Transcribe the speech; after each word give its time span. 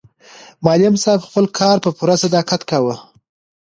معلم 0.65 0.95
صاحب 1.03 1.19
خپل 1.27 1.45
کار 1.59 1.77
په 1.83 1.89
پوره 1.97 2.15
صداقت 2.23 2.61
کاوه. 2.69 2.95